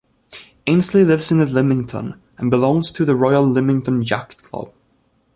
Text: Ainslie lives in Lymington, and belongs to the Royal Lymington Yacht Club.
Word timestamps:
Ainslie 0.67 1.03
lives 1.05 1.29
in 1.31 1.37
Lymington, 1.53 2.19
and 2.39 2.49
belongs 2.49 2.91
to 2.91 3.05
the 3.05 3.13
Royal 3.13 3.43
Lymington 3.47 4.01
Yacht 4.01 4.35
Club. 4.39 4.73